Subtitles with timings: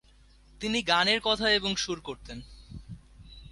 [0.59, 2.41] তিনি গানের কথা এবং সুর করতেন।